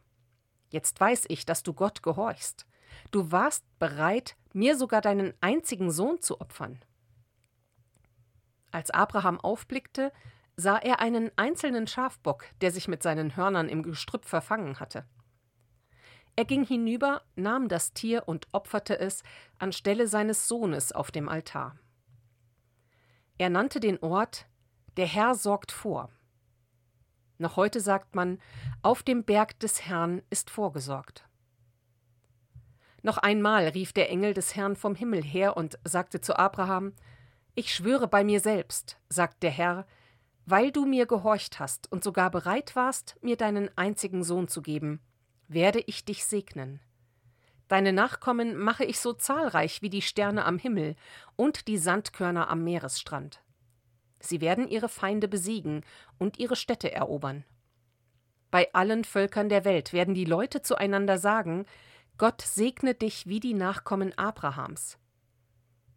Jetzt 0.69 0.99
weiß 0.99 1.27
ich, 1.29 1.47
dass 1.47 1.63
du 1.63 1.75
Gott 1.75 2.03
gehorchst. 2.03 2.67
Du 3.13 3.31
warst 3.31 3.65
bereit, 3.79 4.35
mir 4.53 4.77
sogar 4.77 5.01
deinen 5.01 5.33
einzigen 5.41 5.93
Sohn 5.93 6.21
zu 6.21 6.41
opfern. 6.41 6.85
Als 8.73 8.91
Abraham 8.91 9.39
aufblickte, 9.39 10.13
sah 10.57 10.77
er 10.77 10.99
einen 10.99 11.31
einzelnen 11.37 11.87
Schafbock, 11.87 12.47
der 12.61 12.73
sich 12.73 12.89
mit 12.89 13.05
seinen 13.05 13.37
Hörnern 13.37 13.69
im 13.69 13.85
Gestrüpp 13.85 14.25
verfangen 14.25 14.81
hatte. 14.81 15.07
Er 16.35 16.47
ging 16.47 16.67
hinüber, 16.67 17.23
nahm 17.37 17.69
das 17.69 17.93
Tier 17.93 18.25
und 18.27 18.49
opferte 18.51 18.99
es 18.99 19.23
anstelle 19.61 20.09
seines 20.09 20.49
Sohnes 20.49 20.91
auf 20.91 21.13
dem 21.13 21.29
Altar. 21.29 21.79
Er 23.39 23.51
nannte 23.51 23.79
den 23.79 24.03
Ort 24.03 24.47
Der 24.97 25.07
Herr 25.07 25.35
sorgt 25.35 25.73
vor. 25.73 26.09
Noch 27.39 27.57
heute 27.57 27.81
sagt 27.81 28.15
man, 28.15 28.39
auf 28.81 29.03
dem 29.03 29.25
Berg 29.25 29.61
des 29.61 29.83
Herrn 29.83 30.23
ist 30.31 30.49
vorgesorgt. 30.49 31.29
Noch 33.03 33.19
einmal 33.19 33.69
rief 33.69 33.93
der 33.93 34.09
Engel 34.09 34.33
des 34.33 34.57
Herrn 34.57 34.75
vom 34.75 34.95
Himmel 34.95 35.23
her 35.23 35.57
und 35.57 35.79
sagte 35.85 36.23
zu 36.23 36.39
Abraham 36.39 36.95
Ich 37.55 37.75
schwöre 37.75 38.09
bei 38.09 38.25
mir 38.25 38.41
selbst, 38.41 38.99
sagt 39.11 39.43
der 39.43 39.51
Herr, 39.51 39.87
weil 40.47 40.73
du 40.73 40.87
mir 40.87 41.07
gehorcht 41.07 41.61
hast 41.61 41.93
und 41.93 42.03
sogar 42.03 42.31
bereit 42.31 42.75
warst, 42.75 43.17
mir 43.21 43.37
deinen 43.37 43.69
einzigen 43.77 44.25
Sohn 44.25 44.49
zu 44.49 44.63
geben, 44.63 45.01
werde 45.47 45.81
ich 45.81 46.07
dich 46.07 46.25
segnen. 46.25 46.81
Deine 47.69 47.93
Nachkommen 47.93 48.57
mache 48.57 48.85
ich 48.85 48.99
so 48.99 49.13
zahlreich 49.13 49.83
wie 49.83 49.91
die 49.91 50.03
Sterne 50.03 50.45
am 50.47 50.57
Himmel 50.59 50.97
und 51.35 51.69
die 51.69 51.79
Sandkörner 51.79 52.49
am 52.49 52.65
Meeresstrand. 52.65 53.43
Sie 54.19 54.41
werden 54.41 54.69
ihre 54.69 54.89
Feinde 54.89 55.29
besiegen 55.29 55.85
und 56.19 56.39
ihre 56.39 56.57
Städte 56.57 56.93
erobern. 56.93 57.45
Bei 58.51 58.73
allen 58.73 59.05
Völkern 59.05 59.49
der 59.49 59.65
Welt 59.65 59.93
werden 59.93 60.15
die 60.15 60.25
Leute 60.25 60.63
zueinander 60.63 61.19
sagen, 61.19 61.67
Gott 62.19 62.41
segne 62.41 62.95
dich 62.95 63.27
wie 63.27 63.41
die 63.41 63.55
Nachkommen 63.55 64.17
Abrahams. 64.17 64.99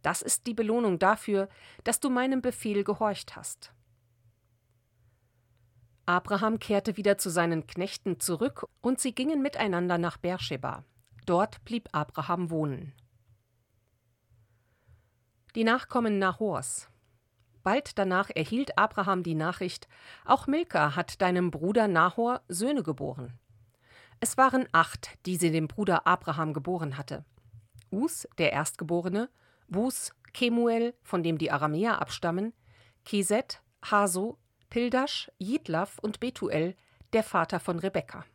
Das 0.02 0.22
ist 0.22 0.48
die 0.48 0.54
Belohnung 0.54 1.00
dafür, 1.00 1.50
dass 1.84 2.00
du 2.00 2.10
meinem 2.10 2.42
Befehl 2.42 2.84
gehorcht 2.84 3.36
hast. 3.36 3.74
Abraham 6.06 6.60
kehrte 6.60 6.98
wieder 6.98 7.18
zu 7.18 7.30
seinen 7.30 7.68
Knechten 7.68 8.20
zurück 8.20 8.66
und 8.82 9.00
sie 9.00 9.14
gingen 9.14 9.42
miteinander 9.42 9.98
nach 9.98 10.18
Beersheba. 10.18 10.84
Dort 11.26 11.64
blieb 11.66 11.90
Abraham 11.92 12.50
wohnen. 12.50 12.94
Die 15.56 15.64
Nachkommen 15.64 16.18
Nahors. 16.18 16.90
Bald 17.64 17.98
danach 17.98 18.30
erhielt 18.34 18.78
Abraham 18.78 19.24
die 19.24 19.36
Nachricht, 19.36 19.88
auch 20.26 20.48
Milka 20.48 20.96
hat 20.96 21.22
deinem 21.22 21.52
Bruder 21.52 21.88
Nahor 21.88 22.42
Söhne 22.48 22.84
geboren. 22.84 23.34
Es 24.22 24.38
waren 24.38 24.68
acht, 24.72 25.18
die 25.26 25.38
sie 25.38 25.52
dem 25.52 25.68
Bruder 25.68 26.06
Abraham 26.08 26.54
geboren 26.54 26.98
hatte. 26.98 27.24
Us, 27.92 28.28
der 28.38 28.52
Erstgeborene, 28.52 29.30
Bus, 29.68 30.12
Kemuel, 30.34 30.94
von 31.04 31.24
dem 31.24 31.38
die 31.38 31.52
Aramäer 31.52 32.02
abstammen, 32.02 32.54
Kiset, 33.06 33.62
Haso, 33.84 34.38
Pildasch, 34.70 35.32
Jidlaf 35.38 36.00
und 36.00 36.20
Betuel, 36.20 36.76
der 37.14 37.24
Vater 37.24 37.60
von 37.60 37.80
Rebekka. 37.80 38.26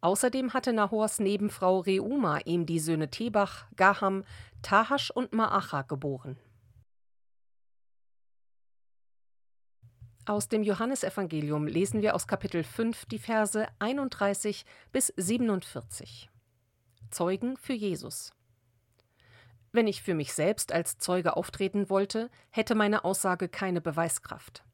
Außerdem 0.00 0.54
hatte 0.54 0.72
Nahors 0.72 1.18
Nebenfrau 1.18 1.80
Reuma 1.80 2.38
ihm 2.44 2.66
die 2.66 2.78
Söhne 2.78 3.10
Tebach, 3.10 3.66
Gaham, 3.76 4.24
Tahasch 4.62 5.10
und 5.10 5.32
Maacha 5.32 5.82
geboren. 5.82 6.38
Aus 10.28 10.46
dem 10.46 10.62
Johannesevangelium 10.62 11.66
lesen 11.66 12.02
wir 12.02 12.14
aus 12.14 12.26
Kapitel 12.26 12.62
5 12.62 13.06
die 13.06 13.18
Verse 13.18 13.66
31 13.78 14.66
bis 14.92 15.06
47. 15.16 16.28
Zeugen 17.10 17.56
für 17.56 17.72
Jesus. 17.72 18.34
Wenn 19.72 19.86
ich 19.86 20.02
für 20.02 20.12
mich 20.12 20.34
selbst 20.34 20.70
als 20.70 20.98
Zeuge 20.98 21.34
auftreten 21.34 21.88
wollte, 21.88 22.28
hätte 22.50 22.74
meine 22.74 23.06
Aussage 23.06 23.48
keine 23.48 23.80
Beweiskraft. 23.80 24.64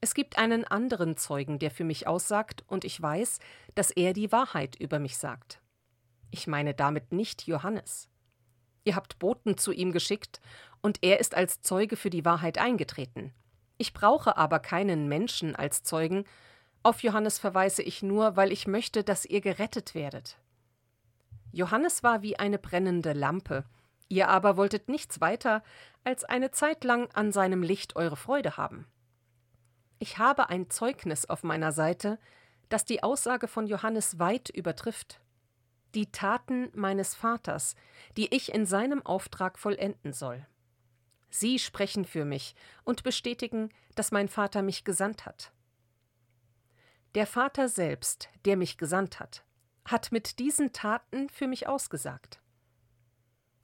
Es 0.00 0.14
gibt 0.14 0.38
einen 0.38 0.62
anderen 0.62 1.16
Zeugen, 1.16 1.58
der 1.58 1.72
für 1.72 1.82
mich 1.82 2.06
aussagt, 2.06 2.62
und 2.68 2.84
ich 2.84 3.02
weiß, 3.02 3.40
dass 3.74 3.90
er 3.90 4.12
die 4.12 4.30
Wahrheit 4.30 4.76
über 4.76 5.00
mich 5.00 5.18
sagt. 5.18 5.60
Ich 6.30 6.46
meine 6.46 6.72
damit 6.72 7.10
nicht 7.10 7.48
Johannes. 7.48 8.08
Ihr 8.84 8.94
habt 8.94 9.18
Boten 9.18 9.58
zu 9.58 9.72
ihm 9.72 9.90
geschickt, 9.90 10.40
und 10.82 11.02
er 11.02 11.18
ist 11.18 11.34
als 11.34 11.62
Zeuge 11.62 11.96
für 11.96 12.10
die 12.10 12.24
Wahrheit 12.24 12.58
eingetreten. 12.58 13.34
Ich 13.80 13.94
brauche 13.94 14.36
aber 14.36 14.58
keinen 14.58 15.08
Menschen 15.08 15.56
als 15.56 15.82
Zeugen, 15.82 16.26
auf 16.82 17.02
Johannes 17.02 17.38
verweise 17.38 17.82
ich 17.82 18.02
nur, 18.02 18.36
weil 18.36 18.52
ich 18.52 18.66
möchte, 18.66 19.02
dass 19.02 19.24
ihr 19.24 19.40
gerettet 19.40 19.94
werdet. 19.94 20.36
Johannes 21.50 22.02
war 22.02 22.20
wie 22.20 22.38
eine 22.38 22.58
brennende 22.58 23.14
Lampe, 23.14 23.64
ihr 24.10 24.28
aber 24.28 24.58
wolltet 24.58 24.90
nichts 24.90 25.22
weiter, 25.22 25.62
als 26.04 26.24
eine 26.24 26.50
Zeit 26.50 26.84
lang 26.84 27.10
an 27.14 27.32
seinem 27.32 27.62
Licht 27.62 27.96
eure 27.96 28.16
Freude 28.16 28.58
haben. 28.58 28.86
Ich 29.98 30.18
habe 30.18 30.50
ein 30.50 30.68
Zeugnis 30.68 31.24
auf 31.24 31.42
meiner 31.42 31.72
Seite, 31.72 32.18
das 32.68 32.84
die 32.84 33.02
Aussage 33.02 33.48
von 33.48 33.66
Johannes 33.66 34.18
weit 34.18 34.50
übertrifft. 34.50 35.22
Die 35.94 36.12
Taten 36.12 36.68
meines 36.74 37.14
Vaters, 37.14 37.76
die 38.18 38.34
ich 38.34 38.52
in 38.52 38.66
seinem 38.66 39.00
Auftrag 39.06 39.58
vollenden 39.58 40.12
soll. 40.12 40.46
Sie 41.30 41.58
sprechen 41.58 42.04
für 42.04 42.24
mich 42.24 42.54
und 42.84 43.02
bestätigen, 43.02 43.70
dass 43.94 44.10
mein 44.12 44.28
Vater 44.28 44.62
mich 44.62 44.84
gesandt 44.84 45.26
hat. 45.26 45.52
Der 47.14 47.26
Vater 47.26 47.68
selbst, 47.68 48.28
der 48.44 48.56
mich 48.56 48.78
gesandt 48.78 49.18
hat, 49.20 49.44
hat 49.84 50.12
mit 50.12 50.38
diesen 50.38 50.72
Taten 50.72 51.28
für 51.28 51.46
mich 51.46 51.66
ausgesagt. 51.66 52.40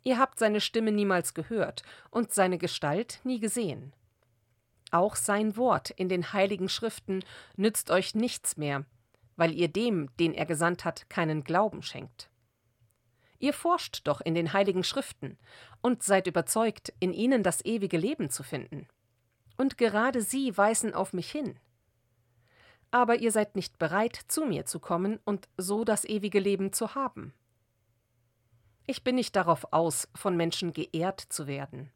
Ihr 0.03 0.19
habt 0.19 0.39
seine 0.39 0.61
Stimme 0.61 0.93
niemals 0.93 1.35
gehört 1.35 1.83
und 2.11 2.33
seine 2.33 2.59
Gestalt 2.59 3.21
nie 3.25 3.41
gesehen. 3.41 3.93
Auch 4.93 5.17
sein 5.17 5.57
Wort 5.57 5.91
in 5.91 6.09
den 6.09 6.33
heiligen 6.33 6.69
Schriften 6.69 7.25
nützt 7.57 7.91
euch 7.91 8.15
nichts 8.15 8.57
mehr, 8.57 8.85
weil 9.37 9.53
ihr 9.53 9.69
dem, 9.69 10.09
den 10.19 10.33
er 10.33 10.47
gesandt 10.47 10.85
hat, 10.85 11.11
keinen 11.11 11.43
Glauben 11.43 11.83
schenkt. 11.83 12.31
Ihr 13.39 13.53
forscht 13.53 14.01
doch 14.05 14.21
in 14.21 14.35
den 14.35 14.53
heiligen 14.53 14.85
Schriften 14.85 15.39
und 15.83 16.03
seid 16.03 16.27
überzeugt, 16.27 16.93
in 17.01 17.13
ihnen 17.13 17.43
das 17.43 17.65
ewige 17.65 17.99
Leben 17.99 18.31
zu 18.31 18.43
finden. 18.43 18.89
Und 19.57 19.79
gerade 19.79 20.23
sie 20.23 20.57
weisen 20.57 20.95
auf 20.95 21.13
mich 21.13 21.31
hin. 21.31 21.59
Aber 22.91 23.17
ihr 23.17 23.33
seid 23.33 23.57
nicht 23.57 23.79
bereit, 23.79 24.19
zu 24.29 24.45
mir 24.45 24.65
zu 24.65 24.81
kommen 24.81 25.19
und 25.25 25.49
so 25.57 25.85
das 25.85 26.05
ewige 26.05 26.41
Leben 26.41 26.73
zu 26.73 26.95
haben. 26.95 27.35
Ich 28.87 29.03
bin 29.03 29.17
nicht 29.17 29.35
darauf 29.35 29.73
aus, 29.73 30.09
von 30.15 30.37
Menschen 30.37 30.73
geehrt 30.73 31.21
zu 31.21 31.47
werden. 31.47 31.91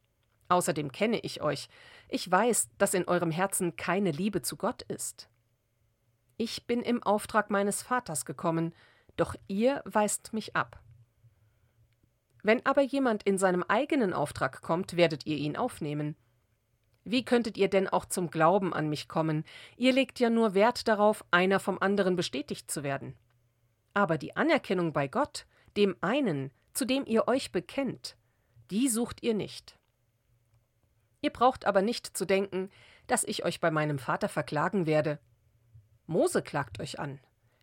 Außerdem 0.49 0.91
kenne 0.91 1.21
ich 1.21 1.41
euch. 1.41 1.69
Ich 2.09 2.29
weiß, 2.29 2.69
dass 2.79 2.95
in 2.95 3.07
eurem 3.07 3.31
Herzen 3.31 3.77
keine 3.77 4.11
Liebe 4.11 4.43
zu 4.43 4.57
Gott 4.57 4.83
ist. 4.83 5.29
Ich 6.37 6.67
bin 6.67 6.83
im 6.83 7.03
Auftrag 7.03 7.51
meines 7.51 7.83
Vaters 7.83 8.25
gekommen, 8.25 8.75
doch 9.17 9.37
ihr 9.47 9.83
weist 9.85 10.33
mich 10.33 10.57
ab. 10.57 10.81
Wenn 12.43 12.65
aber 12.65 12.83
jemand 12.83 13.23
in 13.23 13.39
seinem 13.39 13.63
eigenen 13.63 14.13
Auftrag 14.13 14.63
kommt, 14.63 14.97
werdet 14.97 15.27
ihr 15.27 15.37
ihn 15.37 15.57
aufnehmen. 15.57 16.17
Wie 17.05 17.25
könntet 17.25 17.57
ihr 17.57 17.69
denn 17.69 17.89
auch 17.89 18.05
zum 18.05 18.31
Glauben 18.31 18.73
an 18.73 18.89
mich 18.89 19.09
kommen? 19.09 19.45
Ihr 19.77 19.93
legt 19.93 20.21
ja 20.21 20.31
nur 20.31 20.55
Wert 20.55 20.87
darauf, 20.87 21.25
einer 21.31 21.61
vom 21.61 21.79
anderen 21.81 22.17
bestätigt 22.17 22.71
zu 22.71 22.83
werden. 22.83 23.17
Aber 23.95 24.19
die 24.19 24.37
Anerkennung 24.37 24.93
bei 24.93 25.09
Gott, 25.09 25.47
dem 25.77 25.97
einen, 26.01 26.51
zu 26.73 26.85
dem 26.85 27.05
ihr 27.07 27.27
euch 27.27 27.53
bekennt, 27.53 28.17
die 28.71 28.89
sucht 28.89 29.23
ihr 29.23 29.35
nicht. 29.35 29.77
Ihr 31.23 31.31
braucht 31.31 31.65
aber 31.65 31.83
nicht 31.83 32.17
zu 32.17 32.25
denken, 32.25 32.71
dass 33.07 33.25
ich 33.25 33.45
euch 33.45 33.61
bei 33.61 33.71
meinem 33.71 33.99
Vater 33.99 34.29
verklagen 34.29 34.87
werde. 34.87 35.19
Mose 36.07 36.43
klagt 36.43 36.81
euch 36.81 36.99
an, 36.99 37.19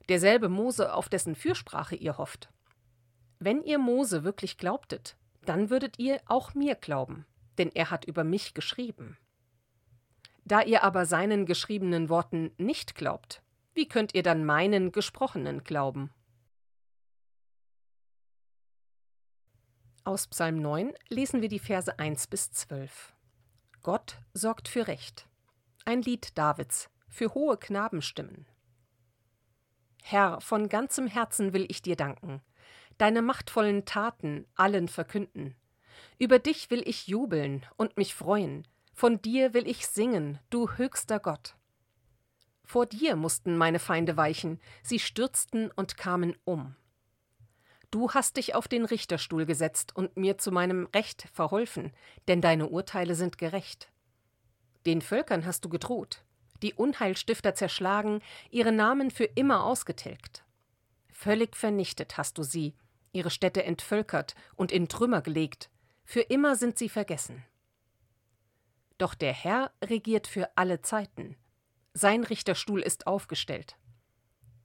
derselbe 0.10 0.50
Mose, 0.50 0.94
auf 0.94 1.10
dessen 1.10 1.36
Fürsprache 1.36 1.96
ihr 1.96 2.18
hofft. 2.18 2.50
Wenn 3.40 3.64
ihr 3.64 3.78
Mose 3.78 4.24
wirklich 4.24 4.58
glaubtet, 4.58 5.16
dann 5.46 5.70
würdet 5.70 6.00
ihr 6.00 6.20
auch 6.26 6.54
mir 6.54 6.76
glauben, 6.76 7.26
denn 7.58 7.72
er 7.74 7.92
hat 7.92 8.06
über 8.06 8.24
mich 8.24 8.54
geschrieben. 8.54 9.18
Da 10.44 10.62
ihr 10.62 10.84
aber 10.84 11.06
seinen 11.06 11.46
geschriebenen 11.46 12.10
Worten 12.10 12.52
nicht 12.58 12.96
glaubt, 12.96 13.44
wie 13.74 13.88
könnt 13.88 14.16
ihr 14.16 14.24
dann 14.24 14.46
meinen 14.46 14.92
gesprochenen 14.92 15.64
glauben? 15.64 16.12
Aus 20.04 20.28
Psalm 20.28 20.62
9 20.62 20.94
lesen 21.10 21.42
wir 21.42 21.50
die 21.50 21.60
Verse 21.60 22.00
1 22.00 22.28
bis 22.28 22.50
12. 22.52 23.14
Gott 23.84 24.18
sorgt 24.34 24.68
für 24.68 24.88
Recht. 24.88 25.28
Ein 25.86 26.02
Lied 26.02 26.38
Davids 26.38 26.90
für 27.10 27.34
hohe 27.34 27.58
Knabenstimmen. 27.58 28.46
Herr, 30.02 30.40
von 30.40 30.70
ganzem 30.70 31.08
Herzen 31.08 31.52
will 31.52 31.66
ich 31.70 31.82
dir 31.82 31.98
danken, 31.98 32.42
deine 32.98 33.22
machtvollen 33.22 33.86
Taten 33.86 34.46
allen 34.56 34.88
verkünden. 34.88 35.56
Über 36.20 36.40
dich 36.40 36.70
will 36.70 36.84
ich 36.86 37.08
jubeln 37.08 37.66
und 37.76 37.98
mich 37.98 38.16
freuen, 38.16 38.68
Von 38.94 39.22
dir 39.22 39.54
will 39.54 39.68
ich 39.68 39.88
singen, 39.88 40.40
du 40.50 40.72
höchster 40.72 41.20
Gott. 41.20 41.56
Vor 42.66 42.88
dir 42.88 43.16
mussten 43.16 43.56
meine 43.56 43.78
Feinde 43.78 44.18
weichen, 44.18 44.60
sie 44.82 44.98
stürzten 44.98 45.70
und 45.72 45.98
kamen 45.98 46.36
um. 46.46 46.76
Du 47.92 48.12
hast 48.12 48.38
dich 48.38 48.56
auf 48.56 48.68
den 48.68 48.84
Richterstuhl 48.84 49.46
gesetzt 49.46 49.96
und 49.96 50.18
mir 50.18 50.38
zu 50.38 50.52
meinem 50.52 50.88
Recht 50.94 51.30
verholfen, 51.32 51.94
denn 52.28 52.42
deine 52.42 52.68
Urteile 52.68 53.16
sind 53.16 53.38
gerecht. 53.38 53.92
Den 54.86 55.02
Völkern 55.02 55.46
hast 55.46 55.64
du 55.64 55.70
gedroht, 55.70 56.26
die 56.62 56.74
Unheilstifter 56.74 57.54
zerschlagen, 57.54 58.22
ihre 58.50 58.72
Namen 58.72 59.12
für 59.12 59.26
immer 59.26 59.64
ausgetilgt. 59.64 60.44
Völlig 61.14 61.56
vernichtet 61.56 62.18
hast 62.18 62.38
du 62.38 62.44
sie, 62.44 62.74
ihre 63.18 63.32
Städte 63.32 63.64
entvölkert 63.64 64.36
und 64.56 64.72
in 64.72 64.88
Trümmer 64.88 65.22
gelegt, 65.22 65.70
für 66.06 66.22
immer 66.22 66.56
sind 66.56 66.78
sie 66.78 66.88
vergessen. 66.88 67.44
Doch 68.98 69.14
der 69.14 69.34
Herr 69.34 69.72
regiert 69.84 70.28
für 70.28 70.50
alle 70.56 70.82
Zeiten, 70.82 71.36
sein 71.94 72.24
Richterstuhl 72.24 72.82
ist 72.82 73.08
aufgestellt. 73.08 73.76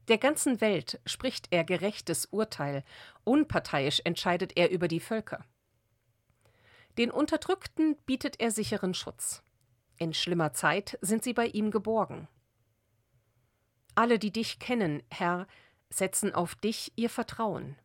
Der 0.09 0.19
ganzen 0.19 0.61
Welt 0.61 1.01
spricht 1.07 1.49
er 1.51 1.65
gerechtes 1.65 2.27
Urteil, 2.27 2.85
unparteiisch 3.25 4.03
entscheidet 4.05 4.57
er 4.59 4.71
über 4.71 4.87
die 4.87 5.01
Völker. 5.01 5.45
Den 6.99 7.11
Unterdrückten 7.11 7.97
bietet 8.05 8.39
er 8.39 8.51
sicheren 8.51 8.93
Schutz. 8.93 9.43
In 9.97 10.13
schlimmer 10.13 10.53
Zeit 10.53 10.99
sind 11.01 11.25
sie 11.25 11.33
bei 11.33 11.47
ihm 11.47 11.71
geborgen. 11.71 12.29
Alle, 13.95 14.19
die 14.19 14.33
dich 14.33 14.59
kennen, 14.59 15.03
Herr, 15.11 15.47
setzen 15.89 16.35
auf 16.35 16.55
dich 16.55 16.93
ihr 16.97 17.09
Vertrauen. 17.09 17.77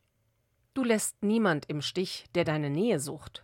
Du 0.78 0.84
lässt 0.84 1.24
niemand 1.24 1.68
im 1.70 1.82
Stich, 1.82 2.26
der 2.36 2.44
deine 2.44 2.70
Nähe 2.70 3.00
sucht. 3.00 3.44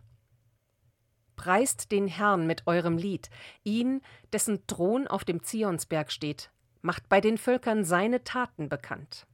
Preist 1.35 1.91
den 1.91 2.07
Herrn 2.07 2.45
mit 2.45 2.67
eurem 2.67 2.95
Lied, 2.95 3.31
ihn, 3.63 4.01
dessen 4.31 4.67
Thron 4.67 5.07
auf 5.07 5.25
dem 5.25 5.41
Zionsberg 5.41 6.11
steht, 6.11 6.51
macht 6.83 7.09
bei 7.09 7.21
den 7.21 7.39
Völkern 7.39 7.85
seine 7.85 8.23
Taten 8.23 8.69
bekannt. 8.69 9.25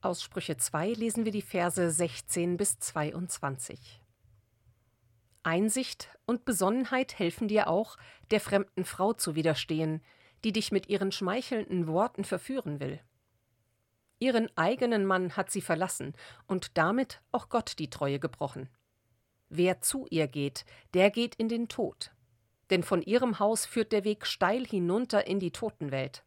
Aus 0.00 0.22
Sprüche 0.22 0.56
2 0.56 0.94
lesen 0.94 1.26
wir 1.26 1.32
die 1.32 1.42
Verse 1.42 1.90
16 1.90 2.56
bis 2.56 2.78
22. 2.78 4.00
Einsicht 5.42 6.08
und 6.24 6.46
Besonnenheit 6.46 7.18
helfen 7.18 7.46
dir 7.46 7.68
auch, 7.68 7.98
der 8.30 8.40
fremden 8.40 8.86
Frau 8.86 9.12
zu 9.12 9.34
widerstehen, 9.34 10.00
die 10.44 10.52
dich 10.52 10.72
mit 10.72 10.88
ihren 10.88 11.12
schmeichelnden 11.12 11.86
Worten 11.86 12.24
verführen 12.24 12.80
will. 12.80 13.02
Ihren 14.18 14.48
eigenen 14.56 15.04
Mann 15.04 15.36
hat 15.36 15.50
sie 15.50 15.60
verlassen 15.60 16.14
und 16.46 16.78
damit 16.78 17.20
auch 17.32 17.48
Gott 17.48 17.78
die 17.78 17.90
Treue 17.90 18.18
gebrochen. 18.18 18.68
Wer 19.48 19.80
zu 19.80 20.06
ihr 20.10 20.26
geht, 20.26 20.64
der 20.94 21.10
geht 21.10 21.34
in 21.34 21.48
den 21.48 21.68
Tod, 21.68 22.12
denn 22.70 22.82
von 22.82 23.02
ihrem 23.02 23.38
Haus 23.38 23.66
führt 23.66 23.92
der 23.92 24.04
Weg 24.04 24.26
steil 24.26 24.66
hinunter 24.66 25.26
in 25.26 25.38
die 25.38 25.52
Totenwelt. 25.52 26.24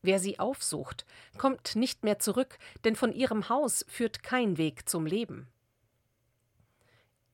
Wer 0.00 0.20
sie 0.20 0.38
aufsucht, 0.38 1.04
kommt 1.36 1.74
nicht 1.74 2.04
mehr 2.04 2.20
zurück, 2.20 2.58
denn 2.84 2.94
von 2.94 3.12
ihrem 3.12 3.48
Haus 3.48 3.84
führt 3.88 4.22
kein 4.22 4.56
Weg 4.56 4.88
zum 4.88 5.04
Leben. 5.04 5.48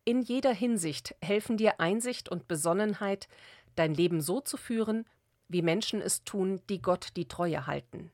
In 0.06 0.22
jeder 0.22 0.52
Hinsicht 0.52 1.14
helfen 1.20 1.56
dir 1.56 1.78
Einsicht 1.78 2.28
und 2.28 2.48
Besonnenheit, 2.48 3.28
dein 3.76 3.94
Leben 3.94 4.20
so 4.20 4.40
zu 4.40 4.56
führen, 4.56 5.06
wie 5.48 5.62
Menschen 5.62 6.00
es 6.00 6.24
tun, 6.24 6.60
die 6.68 6.80
Gott 6.80 7.08
die 7.16 7.28
Treue 7.28 7.66
halten. 7.66 8.10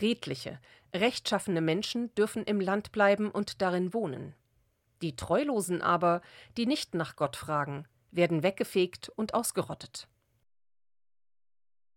Redliche, 0.00 0.58
rechtschaffene 0.94 1.60
Menschen 1.60 2.14
dürfen 2.14 2.44
im 2.44 2.60
Land 2.60 2.92
bleiben 2.92 3.30
und 3.30 3.62
darin 3.62 3.94
wohnen. 3.94 4.34
Die 5.02 5.16
Treulosen 5.16 5.82
aber, 5.82 6.22
die 6.56 6.66
nicht 6.66 6.94
nach 6.94 7.16
Gott 7.16 7.36
fragen, 7.36 7.86
werden 8.10 8.42
weggefegt 8.42 9.08
und 9.08 9.34
ausgerottet. 9.34 10.08